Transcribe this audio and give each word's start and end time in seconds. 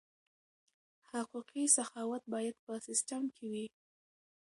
حقوقي 1.09 1.63
سخاوت 1.77 2.23
باید 2.33 2.55
په 2.65 2.73
سیستم 2.87 3.23
کې 3.35 3.45
وي. 3.51 3.65